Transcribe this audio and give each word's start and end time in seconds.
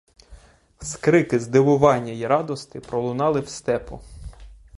Скрики 0.81 1.39
здивування 1.39 2.13
й 2.13 2.25
радости 2.25 2.79
пролунали 2.79 3.39
в 3.39 3.49
степу. 3.49 4.01